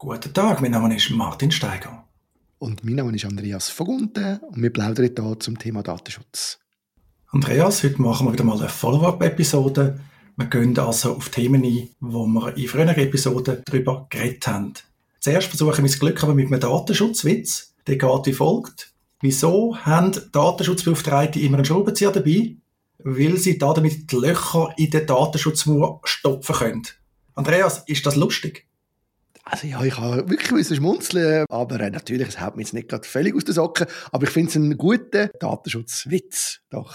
Guten 0.00 0.32
Tag, 0.32 0.60
mein 0.60 0.70
Name 0.70 0.94
ist 0.94 1.10
Martin 1.10 1.50
Steiger. 1.50 2.04
Und 2.60 2.84
mein 2.84 2.94
Name 2.94 3.16
ist 3.16 3.24
Andreas 3.24 3.68
Vogunten 3.68 4.38
und 4.38 4.62
wir 4.62 4.72
plaudern 4.72 5.10
hier 5.12 5.40
zum 5.40 5.58
Thema 5.58 5.82
Datenschutz. 5.82 6.60
Andreas, 7.32 7.82
heute 7.82 8.00
machen 8.00 8.28
wir 8.28 8.32
wieder 8.32 8.44
mal 8.44 8.60
eine 8.60 8.68
Follow-up-Episode. 8.68 9.98
Wir 10.36 10.46
gehen 10.46 10.78
also 10.78 11.16
auf 11.16 11.30
Themen 11.30 11.64
ein, 11.64 11.88
wo 11.98 12.28
wir 12.28 12.56
in 12.56 12.68
früheren 12.68 12.96
Episoden 12.96 13.64
darüber 13.64 14.06
geredet 14.08 14.46
haben. 14.46 14.74
Zuerst 15.18 15.48
versuche 15.48 15.72
ich 15.72 15.78
mein 15.80 15.90
Glück 15.90 16.22
aber 16.22 16.34
mit 16.34 16.46
einem 16.46 16.60
Datenschutzwitz. 16.60 17.74
Der 17.88 17.96
geht 17.98 18.26
wie 18.26 18.32
folgt. 18.32 18.92
Wieso 19.20 19.76
haben 19.78 20.12
Datenschutzbeauftragte 20.30 21.40
immer 21.40 21.56
einen 21.56 21.64
Schraubenzieher 21.64 22.12
dabei? 22.12 22.54
Weil 22.98 23.36
sie 23.38 23.58
damit 23.58 24.12
die 24.12 24.16
Löcher 24.16 24.72
in 24.76 24.90
den 24.90 25.08
Datenschutzmauer 25.08 26.02
stopfen 26.04 26.54
können. 26.54 26.82
Andreas, 27.34 27.82
ist 27.86 28.06
das 28.06 28.14
lustig? 28.14 28.67
Also 29.50 29.66
ja, 29.66 29.82
ich 29.82 29.96
habe 29.96 30.28
wirklich 30.28 30.70
ein 30.70 30.76
schmunzeln, 30.76 31.46
aber 31.48 31.80
äh, 31.80 31.90
natürlich, 31.90 32.28
es 32.28 32.40
haut 32.40 32.56
mir 32.56 32.62
jetzt 32.62 32.74
nicht 32.74 32.88
gerade 32.88 33.08
völlig 33.08 33.34
aus 33.34 33.44
den 33.44 33.54
Socken, 33.54 33.86
aber 34.12 34.24
ich 34.24 34.30
finde 34.30 34.50
es 34.50 34.56
einen 34.56 34.76
guten 34.76 35.30
Datenschutzwitz, 35.40 36.60
doch. 36.68 36.94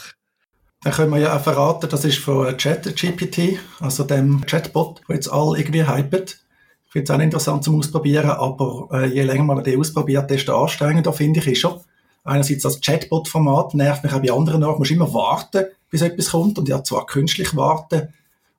Dann 0.83 0.93
können 0.93 1.11
wir 1.11 1.17
ja 1.17 1.35
auch 1.35 1.41
verraten, 1.41 1.89
das 1.89 2.05
ist 2.05 2.19
von 2.19 2.55
ChatGPT, 2.55 3.57
also 3.79 4.03
dem 4.03 4.45
Chatbot, 4.45 5.01
der 5.09 5.15
jetzt 5.15 5.31
alle 5.31 5.57
irgendwie 5.57 5.87
hypet. 5.87 6.37
Ich 6.85 6.91
finde 6.91 7.11
es 7.11 7.17
auch 7.17 7.23
interessant 7.23 7.63
zum 7.63 7.79
Ausprobieren, 7.79 8.29
aber 8.29 8.87
äh, 8.91 9.07
je 9.07 9.23
länger 9.23 9.45
man 9.45 9.63
den 9.63 9.79
ausprobiert, 9.79 10.29
desto 10.29 10.61
anstrengender 10.61 11.11
finde 11.11 11.39
ich 11.39 11.47
ist 11.47 11.65
er. 11.65 11.81
Einerseits 12.23 12.63
das 12.63 12.81
Chatbot-Format 12.81 13.73
nervt 13.73 14.03
mich 14.03 14.13
auch 14.13 14.21
bei 14.21 14.31
anderen 14.31 14.63
auch. 14.63 14.71
Man 14.71 14.79
muss 14.79 14.91
immer 14.91 15.11
warten, 15.11 15.65
bis 15.89 16.03
etwas 16.03 16.29
kommt 16.29 16.59
und 16.59 16.69
ja 16.69 16.83
zwar 16.83 17.07
künstlich 17.07 17.55
warten, 17.55 18.13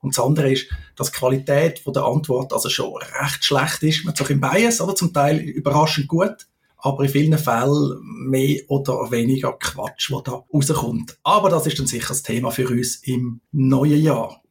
und 0.05 0.17
das 0.17 0.25
andere 0.25 0.53
ist, 0.53 0.67
dass 0.97 1.11
die 1.11 1.19
Qualität 1.19 1.79
von 1.79 1.95
der 1.95 2.05
Antwort 2.05 2.53
also 2.53 2.69
schon 2.69 2.95
recht 2.97 3.45
schlecht 3.45 3.83
ist. 3.83 4.05
Man 4.05 4.15
hat 4.15 4.31
im 4.31 4.41
Bias, 4.41 4.81
oder 4.81 4.95
zum 4.95 5.13
Teil 5.13 5.39
überraschend 5.39 6.09
gut, 6.09 6.47
aber 6.77 7.05
in 7.05 7.09
vielen 7.09 7.39
Fällen 7.39 7.99
mehr 8.29 8.61
oder 8.69 9.11
weniger 9.11 9.55
Quatsch, 9.55 10.13
was 10.13 10.23
da 10.25 10.45
rauskommt. 10.53 11.17
Aber 11.23 11.49
das 11.49 11.67
ist 11.67 11.79
dann 11.79 11.87
sicher 11.87 12.09
das 12.09 12.23
Thema 12.23 12.51
für 12.51 12.69
uns 12.69 12.97
im 12.97 13.41
neuen 13.53 14.03
Jahr. 14.03 14.43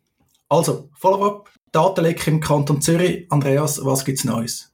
Also, 0.50 0.90
Follow-up, 0.96 1.52
Datenleck 1.72 2.26
im 2.28 2.40
Kanton 2.40 2.82
Zürich. 2.82 3.28
Andreas, 3.30 3.84
was 3.86 4.04
gibt's 4.04 4.24
Neues? 4.24 4.74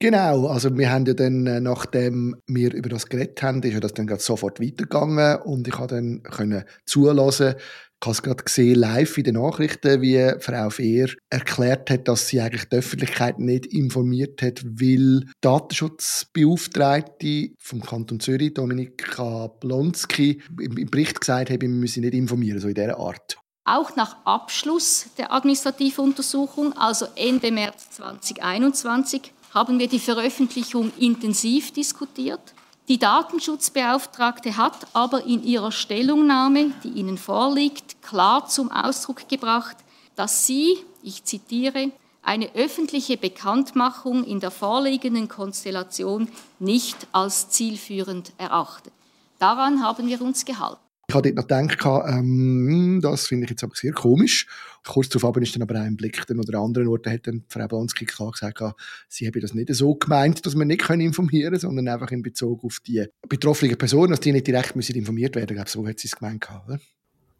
Genau, 0.00 0.46
also 0.46 0.76
wir 0.78 0.92
haben 0.92 1.06
ja 1.06 1.14
dann, 1.14 1.46
äh, 1.46 1.60
nachdem 1.60 2.36
wir 2.46 2.72
über 2.72 2.88
das 2.88 3.06
geredet 3.06 3.42
haben, 3.42 3.62
ist 3.64 3.72
ja 3.72 3.80
das 3.80 3.94
dann 3.94 4.08
sofort 4.18 4.60
weitergegangen 4.60 5.40
und 5.42 5.66
ich 5.66 5.74
habe 5.76 5.88
dann 5.88 6.22
können 6.22 6.64
zulassen, 6.86 7.54
ich 8.00 8.06
habe 8.06 8.12
es 8.12 8.22
gerade 8.22 8.44
gesehen, 8.44 8.76
live 8.76 9.18
in 9.18 9.24
den 9.24 9.34
Nachrichten, 9.34 10.00
wie 10.00 10.32
Frau 10.38 10.70
Fehr 10.70 11.08
erklärt 11.30 11.90
hat, 11.90 12.06
dass 12.06 12.28
sie 12.28 12.40
eigentlich 12.40 12.68
die 12.68 12.76
Öffentlichkeit 12.76 13.40
nicht 13.40 13.66
informiert 13.66 14.40
hat, 14.40 14.64
weil 14.64 15.24
Datenschutzbeauftragte 15.40 17.50
vom 17.58 17.80
Kanton 17.80 18.20
Zürich, 18.20 18.54
Dominika 18.54 19.48
Blonski, 19.48 20.40
im 20.60 20.88
Bericht 20.88 21.20
gesagt 21.20 21.50
haben, 21.50 21.60
wir 21.60 21.68
müssen 21.68 22.02
nicht 22.02 22.14
informieren, 22.14 22.60
so 22.60 22.68
in 22.68 22.74
dieser 22.74 23.00
Art. 23.00 23.36
Auch 23.64 23.96
nach 23.96 24.24
Abschluss 24.24 25.08
der 25.18 25.32
Administrativuntersuchung, 25.32 26.74
also 26.74 27.06
Ende 27.16 27.50
März 27.50 27.90
2021, 27.90 29.32
haben 29.52 29.80
wir 29.80 29.88
die 29.88 29.98
Veröffentlichung 29.98 30.92
intensiv 30.98 31.72
diskutiert. 31.72 32.54
Die 32.88 32.98
Datenschutzbeauftragte 32.98 34.56
hat 34.56 34.86
aber 34.94 35.24
in 35.24 35.42
ihrer 35.44 35.72
Stellungnahme, 35.72 36.72
die 36.82 36.88
Ihnen 36.88 37.18
vorliegt, 37.18 38.00
klar 38.00 38.48
zum 38.48 38.72
Ausdruck 38.72 39.28
gebracht, 39.28 39.76
dass 40.16 40.46
sie, 40.46 40.78
ich 41.02 41.22
zitiere, 41.24 41.90
eine 42.22 42.54
öffentliche 42.54 43.18
Bekanntmachung 43.18 44.24
in 44.24 44.40
der 44.40 44.50
vorliegenden 44.50 45.28
Konstellation 45.28 46.28
nicht 46.58 47.06
als 47.12 47.50
zielführend 47.50 48.32
erachtet. 48.38 48.92
Daran 49.38 49.82
haben 49.82 50.08
wir 50.08 50.22
uns 50.22 50.46
gehalten. 50.46 50.87
Ich 51.10 51.14
habe 51.14 51.32
dort 51.32 51.50
noch 51.50 51.66
gedacht, 51.66 52.06
ähm, 52.06 53.00
das 53.02 53.28
finde 53.28 53.44
ich 53.44 53.50
jetzt 53.50 53.64
aber 53.64 53.74
sehr 53.74 53.92
komisch. 53.92 54.46
Kurz 54.86 55.08
darauf 55.08 55.38
ist 55.38 55.54
dann 55.54 55.62
aber 55.62 55.80
ein 55.80 55.96
Blick 55.96 56.26
dann 56.26 56.38
oder 56.38 56.58
anderen 56.58 56.86
Orten 56.86 57.10
hat 57.10 57.26
dann 57.26 57.44
Frau 57.48 57.66
Blonski 57.66 58.04
klar 58.04 58.30
gesagt, 58.30 58.62
sie 59.08 59.26
habe 59.26 59.40
das 59.40 59.54
nicht 59.54 59.74
so 59.74 59.94
gemeint, 59.94 60.44
dass 60.44 60.54
wir 60.54 60.66
nicht 60.66 60.82
können 60.82 61.00
informieren 61.00 61.52
können, 61.52 61.60
sondern 61.60 61.88
einfach 61.88 62.10
in 62.10 62.20
Bezug 62.20 62.62
auf 62.62 62.80
die 62.86 63.06
betroffenen 63.26 63.78
Personen, 63.78 64.10
dass 64.10 64.20
die 64.20 64.32
nicht 64.32 64.46
direkt 64.46 64.76
müssen 64.76 64.96
informiert 64.96 65.34
werden 65.34 65.56
müssen. 65.56 65.68
So 65.68 65.88
hat 65.88 65.98
sie 65.98 66.08
es 66.08 66.16
gemeint. 66.16 66.46
Oder? 66.66 66.78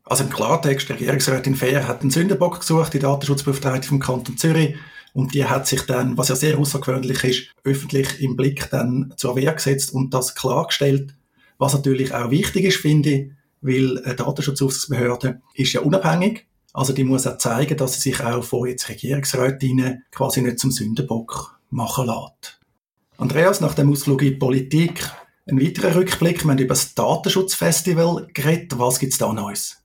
Also 0.05 0.25
im 0.25 0.31
Klartext, 0.31 0.89
der 0.89 0.97
Regierungsrätin 0.97 1.55
Fair 1.55 1.87
hat 1.87 2.01
einen 2.01 2.11
Sündenbock 2.11 2.61
gesucht, 2.61 2.95
die 2.95 3.01
Datenschutzbeauftragte 3.01 3.87
vom 3.87 4.01
Kanton 4.01 4.39
Zürich. 4.39 4.77
Und 5.13 5.35
die 5.35 5.45
hat 5.45 5.67
sich 5.67 5.83
dann, 5.83 6.17
was 6.17 6.29
ja 6.29 6.37
sehr 6.37 6.59
außergewöhnlich 6.59 7.23
ist, 7.23 7.55
öffentlich 7.65 8.23
im 8.23 8.35
Blick 8.35 8.71
dann 8.71 9.13
zur 9.19 9.37
Wehr 9.37 9.53
gesetzt 9.53 9.93
und 9.93 10.15
das 10.15 10.35
klargestellt. 10.35 11.15
Was 11.59 11.75
natürlich 11.75 12.15
auch 12.15 12.31
wichtig 12.31 12.65
ist, 12.65 12.79
finde 12.79 13.11
ich, 13.11 13.38
weil 13.61 14.03
eine 14.05 14.15
Datenschutzaufsichtsbehörde 14.15 15.41
ist 15.55 15.73
ja 15.73 15.81
unabhängig. 15.81 16.47
Also 16.73 16.93
die 16.93 17.05
muss 17.05 17.27
auch 17.27 17.39
zeigen, 17.39 17.77
dass 17.77 17.95
sie 17.95 18.11
sich 18.11 18.21
auch 18.23 18.45
von 18.45 18.69
jetzt 18.69 18.89
Regierungsrätinnen 18.89 20.05
quasi 20.13 20.43
nicht 20.43 20.59
zum 20.59 20.71
Sündenbock 20.71 21.59
machen 21.71 22.07
lässt. 22.07 22.61
Andreas, 23.17 23.61
nach 23.61 23.75
dem 23.75 23.91
Ausflug 23.91 24.23
in 24.23 24.29
die 24.29 24.37
Politik, 24.37 25.11
ein 25.47 25.61
weiterer 25.61 25.95
Rückblick. 25.95 26.45
Wir 26.45 26.51
haben 26.51 26.59
über 26.59 26.75
das 26.75 26.95
Datenschutzfestival 26.95 28.29
geredet. 28.33 28.79
Was 28.79 28.99
gibt 28.99 29.13
es 29.13 29.19
da 29.19 29.33
Neues? 29.33 29.79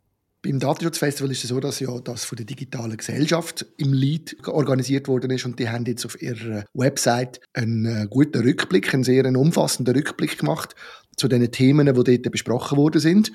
Beim 0.43 0.59
Datenschutzfestival 0.59 1.31
ist 1.31 1.45
es 1.45 1.49
so, 1.51 1.61
dass 1.61 1.79
ja 1.79 1.97
das 1.99 2.25
von 2.25 2.35
der 2.35 2.45
digitalen 2.45 2.97
Gesellschaft 2.97 3.65
im 3.77 3.93
Lead 3.93 4.35
organisiert 4.45 5.07
worden 5.07 5.31
ist 5.31 5.45
und 5.45 5.57
die 5.57 5.69
haben 5.69 5.85
jetzt 5.85 6.05
auf 6.05 6.21
ihrer 6.21 6.65
Website 6.73 7.39
einen 7.53 7.85
äh, 7.85 8.07
guten 8.09 8.41
Rückblick, 8.41 8.93
einen 8.93 9.05
sehr 9.05 9.25
umfassenden 9.25 9.95
Rückblick 9.95 10.37
gemacht 10.37 10.75
zu 11.15 11.29
den 11.29 11.49
Themen, 11.49 11.85
die 11.87 11.93
dort 12.17 12.31
besprochen 12.31 12.77
worden 12.77 12.99
sind. 12.99 13.31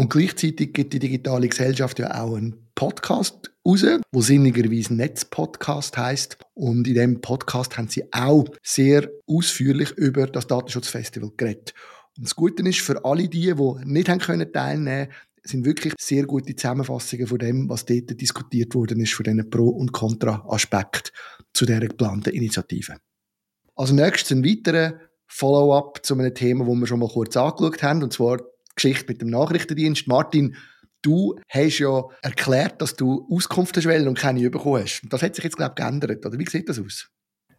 Und 0.00 0.10
gleichzeitig 0.10 0.72
gibt 0.72 0.92
die 0.92 1.00
digitale 1.00 1.48
Gesellschaft 1.48 1.98
ja 1.98 2.22
auch 2.22 2.36
einen 2.36 2.70
Podcast 2.76 3.50
raus, 3.66 3.84
wo 4.12 4.20
sinnigerweise 4.20 4.94
Netzpodcast 4.94 5.98
heißt. 5.98 6.38
Und 6.54 6.86
in 6.86 6.94
dem 6.94 7.20
Podcast 7.20 7.76
haben 7.76 7.88
sie 7.88 8.04
auch 8.12 8.44
sehr 8.62 9.10
ausführlich 9.26 9.90
über 9.90 10.28
das 10.28 10.46
Datenschutzfestival 10.46 11.32
geredet. 11.36 11.74
Und 12.16 12.26
das 12.26 12.36
Gute 12.36 12.62
ist 12.68 12.78
für 12.78 13.04
alle 13.04 13.28
die, 13.28 13.52
die 13.52 13.72
nicht 13.86 14.08
haben 14.08 14.20
können 14.20 14.52
teilnehmen 14.52 15.08
sind 15.42 15.64
wirklich 15.64 15.94
sehr 15.98 16.26
gute 16.26 16.54
Zusammenfassungen 16.54 17.26
von 17.26 17.38
dem, 17.38 17.68
was 17.68 17.84
dort 17.84 18.20
diskutiert 18.20 18.74
worden 18.74 19.00
ist, 19.00 19.14
von 19.14 19.24
diesen 19.24 19.50
Pro- 19.50 19.70
und 19.70 19.92
Contra-Aspekten 19.92 21.10
zu 21.54 21.64
dieser 21.64 21.80
geplanten 21.80 22.34
Initiative. 22.34 22.98
Als 23.74 23.90
nächstes 23.90 24.30
ein 24.30 24.44
weiterer 24.44 25.00
Follow-up 25.26 26.04
zu 26.04 26.14
einem 26.14 26.34
Thema, 26.34 26.66
das 26.66 26.74
wir 26.74 26.86
schon 26.86 27.00
mal 27.00 27.08
kurz 27.08 27.36
angeschaut 27.36 27.82
haben, 27.82 28.02
und 28.02 28.12
zwar 28.12 28.38
Geschichte 28.78 29.06
mit 29.08 29.20
dem 29.20 29.28
Nachrichtendienst. 29.28 30.08
Martin, 30.08 30.56
du 31.02 31.38
hast 31.48 31.78
ja 31.78 32.04
erklärt, 32.22 32.80
dass 32.80 32.96
du 32.96 33.26
Auskunft 33.30 33.76
hast 33.76 33.86
und 33.86 34.18
keine 34.18 34.50
bekommen 34.50 34.82
hast. 34.82 35.02
Das 35.10 35.22
hat 35.22 35.34
sich 35.34 35.44
jetzt, 35.44 35.56
glaube 35.56 35.74
ich, 35.76 35.84
geändert, 35.84 36.24
oder? 36.24 36.38
Wie 36.38 36.48
sieht 36.48 36.68
das 36.68 36.78
aus? 36.78 37.08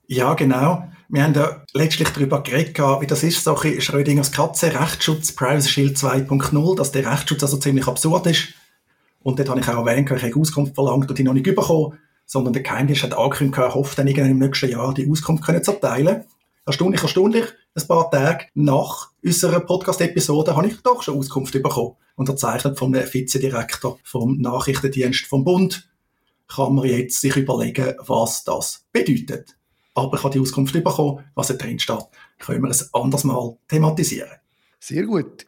Ja, 0.07 0.33
genau. 0.33 0.89
Wir 1.07 1.23
haben 1.23 1.35
ja 1.35 1.63
letztlich 1.73 2.09
darüber 2.09 2.41
geredet, 2.41 2.79
wie 2.79 3.05
das 3.05 3.21
ist, 3.21 3.43
so 3.43 3.55
ein 3.55 3.79
Schrödingers 3.79 4.31
Katze, 4.31 4.73
Rechtsschutz, 4.73 5.33
Privacy 5.33 5.69
Shield 5.69 5.97
2.0, 5.97 6.75
dass 6.75 6.91
der 6.91 7.05
Rechtsschutz 7.11 7.43
also 7.43 7.57
ziemlich 7.57 7.87
absurd 7.87 8.25
ist. 8.25 8.49
Und 9.21 9.37
dort 9.37 9.49
habe 9.49 9.59
ich 9.59 9.67
auch 9.67 9.85
erwähnt, 9.85 10.09
ich 10.09 10.23
habe 10.23 10.39
Auskunft 10.39 10.73
verlangt 10.73 11.09
und 11.09 11.19
die 11.19 11.23
noch 11.23 11.33
nicht 11.33 11.43
bekommen, 11.43 11.99
sondern 12.25 12.53
der 12.53 12.63
Geheimdienst 12.63 13.03
hat 13.03 13.15
angekündigt, 13.15 13.59
er 13.59 13.75
hofft 13.75 13.99
dann 13.99 14.07
irgendwann 14.07 14.31
im 14.31 14.39
nächsten 14.39 14.69
Jahr 14.69 14.93
die 14.93 15.09
Auskunft 15.09 15.45
zu 15.45 15.71
erteilen 15.73 16.23
erstaunlich, 16.69 17.01
erstaunlich, 17.01 17.45
ein 17.79 17.87
paar 17.87 18.11
Tage 18.11 18.45
nach 18.53 19.09
unserer 19.23 19.59
Podcast-Episode 19.61 20.55
habe 20.55 20.67
ich 20.67 20.81
doch 20.81 21.01
schon 21.01 21.17
Auskunft 21.17 21.53
bekommen. 21.53 21.95
Unterzeichnet 22.15 22.77
vom 22.77 22.93
Vizedirektor 22.93 23.97
vom 24.03 24.37
Nachrichtendienst 24.39 25.25
vom 25.25 25.43
Bund. 25.43 25.89
Kann 26.47 26.75
man 26.75 26.85
jetzt 26.85 27.21
sich 27.21 27.35
überlegen, 27.35 27.95
was 27.99 28.43
das 28.43 28.85
bedeutet. 28.91 29.55
Aber 29.93 30.17
ich 30.17 30.23
habe 30.23 30.33
die 30.33 30.39
Auskunft 30.39 30.73
bekommen, 30.73 31.23
was 31.35 31.47
da 31.47 31.53
drin 31.53 31.79
steht. 31.79 32.05
Können 32.39 32.63
wir 32.63 32.69
es 32.69 32.93
anders 32.93 33.23
mal 33.23 33.57
thematisieren. 33.67 34.37
Sehr 34.79 35.03
gut. 35.03 35.45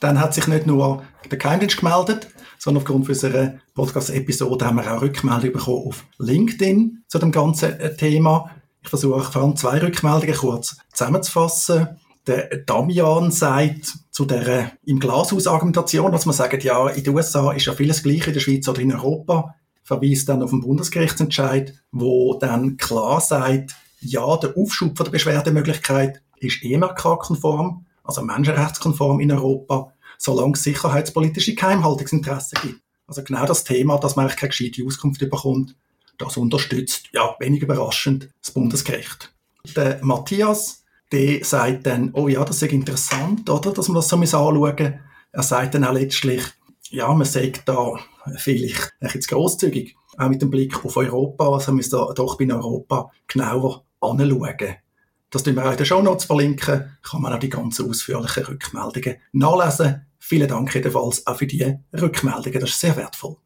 Dann 0.00 0.18
hat 0.18 0.34
sich 0.34 0.46
nicht 0.46 0.66
nur 0.66 1.04
der 1.30 1.38
Geheimdienst 1.38 1.78
gemeldet, 1.78 2.28
sondern 2.58 2.82
aufgrund 2.82 3.08
unserer 3.08 3.54
Podcast-Episode 3.74 4.64
haben 4.64 4.76
wir 4.76 4.92
auch 4.92 5.02
Rückmeldungen 5.02 5.52
bekommen 5.52 5.86
auf 5.86 6.04
LinkedIn 6.18 7.04
zu 7.06 7.18
dem 7.18 7.32
ganzen 7.32 7.78
äh, 7.78 7.94
Thema. 7.94 8.50
Ich 8.82 8.88
versuche 8.88 9.30
vor 9.30 9.42
allem 9.42 9.56
zwei 9.56 9.78
Rückmeldungen 9.78 10.34
kurz 10.34 10.78
zusammenzufassen. 10.92 12.00
Der 12.26 12.48
Damian 12.66 13.30
sagt 13.30 13.94
zu 14.10 14.24
der 14.24 14.72
im 14.84 15.00
Glashaus-Argumentation, 15.00 16.12
dass 16.12 16.26
man 16.26 16.34
sagt, 16.34 16.64
ja, 16.64 16.88
in 16.88 17.04
den 17.04 17.14
USA 17.14 17.52
ist 17.52 17.66
ja 17.66 17.72
vieles 17.72 18.02
gleich 18.02 18.26
in 18.26 18.34
der 18.34 18.40
Schweiz 18.40 18.68
oder 18.68 18.80
in 18.80 18.92
Europa, 18.92 19.54
verweist 19.82 20.28
dann 20.28 20.42
auf 20.42 20.50
den 20.50 20.60
Bundesgerichtsentscheid, 20.60 21.74
wo 21.90 22.34
dann 22.34 22.76
klar 22.76 23.20
sagt, 23.20 23.74
ja, 24.00 24.36
der 24.36 24.56
Aufschub 24.56 24.96
von 24.96 25.04
der 25.04 25.10
Beschwerdemöglichkeit 25.10 26.22
ist 26.38 26.62
EMRK-konform, 26.62 27.86
also 28.04 28.22
menschenrechtskonform 28.22 29.20
in 29.20 29.32
Europa, 29.32 29.92
solange 30.18 30.52
es 30.52 30.62
sicherheitspolitische 30.62 31.54
Geheimhaltungsinteressen 31.54 32.58
gibt. 32.62 32.80
Also 33.06 33.22
genau 33.24 33.44
das 33.44 33.64
Thema, 33.64 33.98
dass 33.98 34.16
man 34.16 34.26
eigentlich 34.26 34.38
keine 34.38 34.50
gescheite 34.50 34.86
Auskunft 34.86 35.20
bekommt, 35.20 35.74
das 36.20 36.36
unterstützt, 36.36 37.08
ja, 37.12 37.34
wenig 37.38 37.62
überraschend, 37.62 38.30
das 38.42 38.52
Bundesgericht. 38.52 39.32
Der 39.76 39.98
Matthias, 40.02 40.84
der 41.12 41.44
sagt 41.44 41.86
dann, 41.86 42.10
oh 42.14 42.28
ja, 42.28 42.44
das 42.44 42.62
ist 42.62 42.72
interessant, 42.72 43.48
oder, 43.48 43.72
dass 43.72 43.88
man 43.88 43.96
das 43.96 44.08
so 44.08 44.16
anschauen 44.16 45.00
Er 45.32 45.42
sagt 45.42 45.74
dann 45.74 45.84
auch 45.84 45.92
letztlich, 45.92 46.42
ja, 46.90 47.12
man 47.12 47.26
sagt 47.26 47.68
da 47.68 47.94
vielleicht 48.36 48.92
ein 49.00 49.10
bisschen 49.12 49.36
grosszügig, 49.36 49.96
auch 50.16 50.28
mit 50.28 50.42
dem 50.42 50.50
Blick 50.50 50.84
auf 50.84 50.96
Europa, 50.96 51.48
also 51.48 51.70
man 51.70 51.76
muss 51.76 51.88
da 51.88 52.12
doch 52.14 52.36
bei 52.36 52.48
Europa 52.52 53.10
genauer 53.26 53.84
anschauen. 54.00 54.76
Das 55.30 55.44
tun 55.44 55.54
wir 55.54 55.64
auch 55.64 55.70
in 55.70 55.76
den 55.76 55.86
Show 55.86 56.02
Notes 56.02 56.24
verlinken, 56.24 56.96
kann 57.02 57.22
man 57.22 57.32
auch 57.32 57.38
die 57.38 57.48
ganzen 57.48 57.88
ausführlichen 57.88 58.44
Rückmeldungen 58.44 59.16
nachlesen. 59.32 60.06
Vielen 60.18 60.48
Dank 60.48 60.74
jedenfalls 60.74 61.26
auch 61.26 61.36
für 61.36 61.46
die 61.46 61.76
Rückmeldungen, 61.92 62.60
das 62.60 62.70
ist 62.70 62.80
sehr 62.80 62.96
wertvoll. 62.96 63.36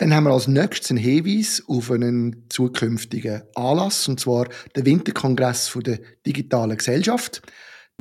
Dann 0.00 0.14
haben 0.14 0.24
wir 0.24 0.30
als 0.30 0.48
nächstes 0.48 0.92
einen 0.92 0.98
Hinweis 0.98 1.62
auf 1.68 1.90
einen 1.90 2.46
zukünftigen 2.48 3.42
Anlass, 3.54 4.08
und 4.08 4.18
zwar 4.18 4.48
den 4.74 4.86
Winterkongress 4.86 5.78
der 5.84 6.00
digitalen 6.26 6.78
Gesellschaft. 6.78 7.42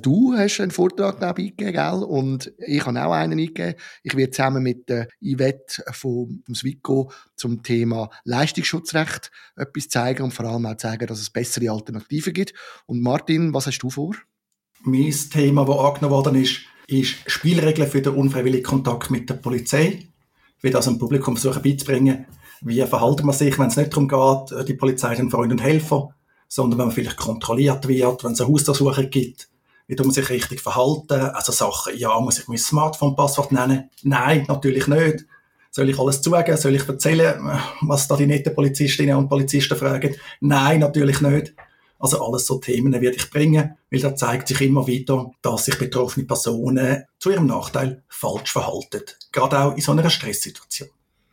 Du 0.02 0.34
hast 0.34 0.62
einen 0.62 0.72
Vortrag 0.72 1.22
eingegeben, 1.22 1.74
gell? 1.74 2.04
Und 2.08 2.54
ich 2.66 2.86
habe 2.86 3.06
auch 3.06 3.12
einen 3.12 3.38
eingegeben. 3.38 3.76
Ich 4.02 4.16
werde 4.16 4.32
zusammen 4.32 4.64
mit 4.64 4.88
der 4.88 5.10
Yvette 5.22 5.84
vom, 5.92 6.42
vom 6.46 6.56
Swico 6.56 7.12
zum 7.36 7.64
Thema 7.64 8.10
Leistungsschutzrecht 8.24 9.30
etwas 9.58 9.90
zeigen 9.90 10.24
und 10.24 10.34
vor 10.34 10.46
allem 10.46 10.68
auch 10.68 10.78
zeigen, 10.78 11.06
dass 11.06 11.20
es 11.20 11.30
bessere 11.30 11.70
Alternativen 11.70 12.32
gibt. 12.32 12.54
Und 12.86 13.02
Martin, 13.02 13.54
was 13.54 13.68
hast 13.68 13.80
du 13.80 13.90
vor? 13.90 14.16
Mein 14.84 15.14
Thema, 15.34 15.66
das 15.66 15.78
angenommen 15.78 16.12
worden 16.16 16.42
ist, 16.42 16.62
ist 16.88 17.16
Spielregeln 17.30 17.90
für 17.90 18.02
den 18.02 18.14
unfreiwilligen 18.14 18.64
Kontakt 18.64 19.12
mit 19.12 19.30
der 19.30 19.34
Polizei 19.34 20.06
wie 20.62 20.72
das 20.72 20.86
dem 20.86 20.98
Publikum 20.98 21.38
versuchen 21.38 21.62
beizubringen, 21.62 22.26
wie 22.62 22.82
verhalten 22.86 23.26
man 23.26 23.36
sich, 23.36 23.58
wenn 23.58 23.68
es 23.68 23.78
nicht 23.78 23.94
darum 23.94 24.08
geht, 24.08 24.68
die 24.68 24.74
Polizei 24.74 25.16
den 25.16 25.30
Freund 25.30 25.52
und 25.52 25.62
Helfer, 25.62 26.10
sondern 26.48 26.80
wenn 26.80 26.88
man 26.88 26.96
vielleicht 26.96 27.18
kontrolliert 27.18 27.88
wird, 27.88 28.24
wenn 28.24 28.34
es 28.34 28.42
eine 28.42 28.52
Hausdurchsuchung 28.52 29.10
gibt, 29.10 29.50
wie 29.88 29.96
man 29.96 30.12
sich 30.12 30.30
richtig 30.30 30.62
verhalten, 30.62 31.20
also 31.20 31.52
Sachen, 31.52 31.98
ja, 31.98 32.20
muss 32.20 32.40
ich 32.40 32.48
mein 32.48 32.58
Smartphone-Passwort 32.58 33.52
nennen? 33.52 33.90
Nein, 34.04 34.46
natürlich 34.48 34.88
nicht. 34.88 35.26
Soll 35.72 35.90
ich 35.90 36.00
alles 36.00 36.22
zugeben? 36.22 36.58
Soll 36.58 36.76
ich 36.76 36.88
erzählen, 36.88 37.40
was 37.82 38.08
da 38.08 38.16
die 38.16 38.26
netten 38.28 38.54
Polizistinnen 38.54 39.16
und 39.16 39.30
Polizisten 39.30 39.78
fragen? 39.78 40.16
Nein, 40.42 40.80
natürlich 40.80 41.22
nicht. 41.22 41.54
Also 42.00 42.26
alles 42.26 42.46
so 42.48 42.58
Themen 42.58 42.94
werde 42.94 43.18
ich 43.18 43.30
bringen, 43.30 43.78
weil 43.92 44.00
da 44.00 44.16
zeigt 44.16 44.48
sich 44.48 44.62
immer 44.62 44.88
wieder, 44.88 45.32
dass 45.42 45.66
sich 45.66 45.78
betroffene 45.78 46.26
Personen 46.26 47.04
zu 47.20 47.30
ihrem 47.30 47.46
Nachteil 47.46 48.04
falsch 48.08 48.52
verhalten. 48.52 49.04
Gerade 49.32 49.60
auch 49.60 49.76
in 49.76 49.82
so 49.82 49.92
einer 49.92 50.10
Stresssituation. 50.10 50.90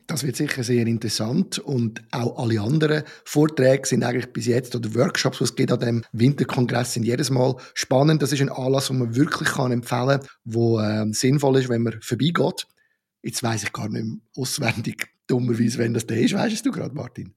Das 0.09 0.23
wird 0.23 0.37
sicher 0.37 0.63
sehr 0.63 0.87
interessant 0.87 1.59
und 1.59 2.03
auch 2.13 2.39
alle 2.39 2.61
anderen 2.61 3.03
Vorträge 3.25 3.89
sind 3.89 4.05
eigentlich 4.05 4.33
bis 4.33 4.47
jetzt 4.47 4.77
oder 4.77 4.95
Workshops, 4.95 5.41
was 5.41 5.51
es 5.51 5.57
geht 5.57 5.73
an 5.73 5.81
dem 5.81 6.05
Winterkongress, 6.13 6.95
sind 6.95 7.03
jedes 7.03 7.31
Mal 7.31 7.57
spannend. 7.75 8.23
Das 8.23 8.33
ist 8.33 8.41
ein 8.41 8.49
Anlass, 8.49 8.87
den 8.87 8.99
man 8.99 9.17
wirklich 9.17 9.49
kann 9.49 9.73
empfehlen 9.73 10.21
wo 10.45 10.79
äh, 10.79 11.07
sinnvoll 11.13 11.59
ist, 11.59 11.69
wenn 11.69 11.83
man 11.83 12.01
vorbeigeht. 12.01 12.69
Jetzt 13.23 13.43
weiß 13.43 13.65
ich 13.65 13.73
gar 13.73 13.89
nicht 13.89 14.05
mehr 14.05 14.19
auswendig, 14.37 15.09
dummerweise, 15.27 15.79
wenn 15.79 15.95
das 15.95 16.07
der 16.07 16.19
ist. 16.19 16.35
Weißt 16.35 16.65
du 16.65 16.71
gerade, 16.71 16.95
Martin? 16.95 17.35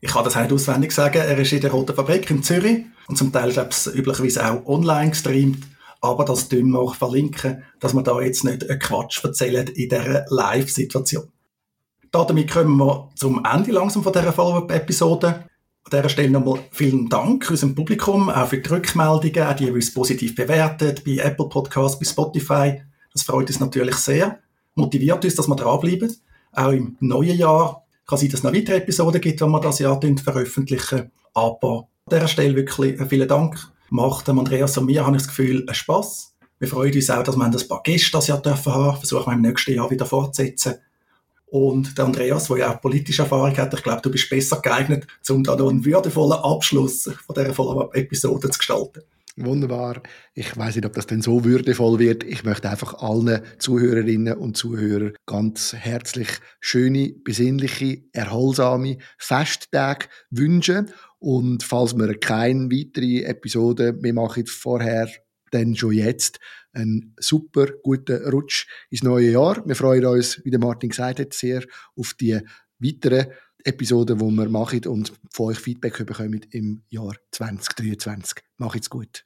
Ich 0.00 0.10
kann 0.10 0.24
das 0.24 0.36
nicht 0.36 0.52
auswendig 0.52 0.92
sagen. 0.92 1.18
Er 1.18 1.38
ist 1.38 1.52
in 1.52 1.60
der 1.60 1.70
Roten 1.70 1.94
Fabrik 1.94 2.30
in 2.30 2.42
Zürich 2.42 2.86
und 3.06 3.16
zum 3.16 3.32
Teil, 3.32 3.52
glaube 3.52 3.70
ich, 3.70 3.94
üblicherweise 3.94 4.50
auch 4.50 4.66
online 4.66 5.10
gestreamt. 5.10 5.62
Aber 6.00 6.24
das 6.24 6.48
tun 6.48 6.70
wir 6.70 6.78
auch 6.78 6.94
verlinken, 6.94 7.62
dass 7.78 7.92
wir 7.92 8.02
da 8.02 8.18
jetzt 8.20 8.44
nicht 8.44 8.68
einen 8.68 8.78
Quatsch 8.78 9.22
erzählen 9.22 9.66
in 9.66 9.88
dieser 9.88 10.24
Live-Situation. 10.28 11.28
Damit 12.10 12.50
kommen 12.50 12.78
wir 12.78 13.10
zum 13.14 13.44
Ende 13.44 13.72
langsam 13.72 14.02
von 14.02 14.12
dieser 14.12 14.32
Follow-up-Episode. 14.32 15.44
An 15.84 15.90
dieser 15.92 16.08
Stelle 16.08 16.30
nochmal 16.30 16.60
vielen 16.72 17.08
Dank 17.08 17.48
unserem 17.50 17.74
Publikum, 17.74 18.30
auch 18.30 18.48
für 18.48 18.58
die 18.58 18.68
Rückmeldungen, 18.68 19.42
auch 19.42 19.54
die, 19.54 19.66
die 19.66 19.70
uns 19.70 19.92
positiv 19.92 20.34
bewertet, 20.34 21.04
bei 21.04 21.18
Apple 21.18 21.48
Podcasts, 21.48 21.98
bei 21.98 22.06
Spotify. 22.06 22.82
Das 23.12 23.22
freut 23.22 23.48
uns 23.48 23.60
natürlich 23.60 23.96
sehr, 23.96 24.38
motiviert 24.74 25.24
uns, 25.24 25.34
dass 25.34 25.46
wir 25.46 25.56
dranbleiben. 25.56 26.16
Auch 26.52 26.72
im 26.72 26.96
neuen 27.00 27.36
Jahr 27.36 27.84
kann 28.10 28.18
sein, 28.18 28.28
dass 28.28 28.40
es 28.40 28.44
noch 28.44 28.52
weitere 28.52 28.76
Episoden 28.76 29.20
gibt, 29.20 29.40
die 29.40 29.44
wir 29.46 29.60
das 29.60 29.78
Jahr 29.78 30.00
veröffentlichen. 30.00 31.10
Aber 31.32 31.88
an 32.06 32.16
dieser 32.16 32.28
Stelle 32.28 32.56
wirklich 32.56 33.00
vielen 33.08 33.28
Dank. 33.28 33.56
Macht 33.88 34.28
dem 34.28 34.38
Andreas 34.38 34.76
und 34.78 34.86
mir, 34.86 35.04
habe 35.04 35.16
ich 35.16 35.22
das 35.22 35.28
Gefühl, 35.28 35.64
einen 35.66 35.74
Spass. 35.74 36.34
Wir 36.58 36.68
freuen 36.68 36.94
uns 36.94 37.10
auch, 37.10 37.22
dass 37.22 37.36
wir 37.36 37.44
ein 37.44 37.68
paar 37.68 37.82
Gäste 37.82 38.12
das 38.12 38.26
Jahr 38.26 38.42
dürfen 38.42 38.74
haben. 38.74 38.96
Versuchen 38.98 39.26
wir 39.26 39.32
im 39.32 39.40
nächsten 39.40 39.74
Jahr 39.74 39.90
wieder 39.90 40.06
fortzusetzen. 40.06 40.74
Und 41.46 41.98
der 41.98 42.04
Andreas, 42.04 42.46
der 42.46 42.58
ja 42.58 42.74
auch 42.74 42.80
politische 42.80 43.22
Erfahrung 43.22 43.56
hat, 43.56 43.74
ich 43.74 43.82
glaube, 43.82 44.02
du 44.02 44.10
bist 44.10 44.30
besser 44.30 44.60
geeignet, 44.60 45.06
um 45.28 45.42
da 45.42 45.56
noch 45.56 45.68
einen 45.68 45.84
würdevollen 45.84 46.38
Abschluss 46.38 47.10
von 47.26 47.34
dieser 47.34 47.54
Follow-up-Episode 47.54 48.50
zu 48.50 48.58
gestalten. 48.58 49.02
Wunderbar. 49.36 50.02
Ich 50.34 50.56
weiß 50.56 50.76
nicht, 50.76 50.86
ob 50.86 50.92
das 50.94 51.06
denn 51.06 51.22
so 51.22 51.44
würdevoll 51.44 51.98
wird. 51.98 52.24
Ich 52.24 52.44
möchte 52.44 52.68
einfach 52.68 52.94
allen 52.94 53.42
Zuhörerinnen 53.58 54.34
und 54.36 54.56
Zuhörern 54.56 55.14
ganz 55.24 55.72
herzlich 55.72 56.28
schöne, 56.60 57.14
besinnliche, 57.24 58.02
erholsame 58.12 58.98
Festtage 59.18 60.06
wünschen. 60.30 60.90
Und 61.18 61.62
falls 61.62 61.94
wir 61.94 62.18
keine 62.18 62.70
weitere 62.70 63.22
Episode 63.22 63.92
mehr 63.92 64.14
machen 64.14 64.46
vorher, 64.46 65.08
dann 65.52 65.76
schon 65.76 65.92
jetzt 65.92 66.38
einen 66.72 67.14
super 67.18 67.66
guten 67.82 68.22
Rutsch 68.28 68.66
ins 68.90 69.02
neue 69.02 69.30
Jahr. 69.30 69.62
Wir 69.66 69.76
freuen 69.76 70.06
uns, 70.06 70.40
wie 70.44 70.50
der 70.50 70.60
Martin 70.60 70.90
gesagt 70.90 71.20
hat, 71.20 71.34
sehr 71.34 71.62
auf 71.96 72.14
die 72.14 72.40
weiteren 72.78 73.26
Episoden, 73.64 74.18
die 74.18 74.24
wir 74.24 74.48
machen 74.48 74.86
und 74.86 75.12
von 75.30 75.46
euch 75.46 75.58
Feedback 75.58 76.04
bekommen 76.06 76.46
im 76.50 76.82
Jahr 76.88 77.14
2023. 77.32 78.42
Macht's 78.58 78.90
gut. 78.90 79.24